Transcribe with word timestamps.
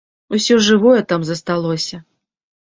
Усё 0.37 0.55
жывое 0.67 1.01
там 1.13 1.27
засталося. 1.29 2.01